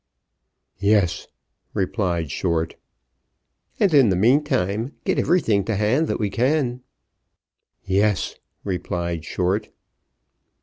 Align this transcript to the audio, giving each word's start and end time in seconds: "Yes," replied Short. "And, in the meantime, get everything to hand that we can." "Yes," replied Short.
"Yes," 0.79 1.27
replied 1.75 2.31
Short. 2.31 2.75
"And, 3.79 3.93
in 3.93 4.09
the 4.09 4.15
meantime, 4.15 4.93
get 5.05 5.19
everything 5.19 5.63
to 5.65 5.75
hand 5.75 6.07
that 6.07 6.19
we 6.19 6.31
can." 6.31 6.81
"Yes," 7.85 8.33
replied 8.63 9.23
Short. 9.25 9.69